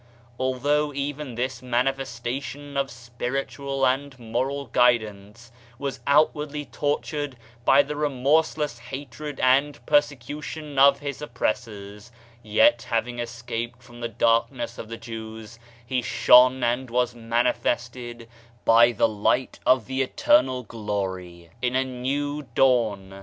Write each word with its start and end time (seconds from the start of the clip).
Although 0.39 0.93
even 0.93 1.35
this 1.35 1.61
Manifestation 1.61 2.75
of 2.75 2.89
spiritual 2.89 3.85
and 3.85 4.17
moral 4.17 4.65
guidance 4.65 5.51
was 5.77 5.99
outwardly 6.07 6.65
tortured 6.65 7.37
by 7.65 7.83
the 7.83 7.95
remorse 7.95 8.57
less 8.57 8.79
hatred 8.79 9.39
and 9.39 9.79
persecution 9.85 10.79
of 10.79 10.97
his 11.01 11.21
oppressors, 11.21 12.11
yet 12.41 12.87
having 12.89 13.19
escaped 13.19 13.83
from 13.83 13.99
the 13.99 14.07
darkness 14.09 14.79
of 14.79 14.89
the 14.89 14.97
Jews, 14.97 15.59
he 15.85 16.01
shone 16.01 16.63
and 16.63 16.89
was 16.89 17.13
manifested 17.13 18.27
by 18.65 18.93
the 18.93 19.07
Light 19.07 19.59
of 19.67 19.85
the 19.85 20.01
eternal 20.01 20.63
glory 20.63 21.51
in 21.61 21.75
a 21.75 21.83
new 21.83 22.47
dawn. 22.55 23.19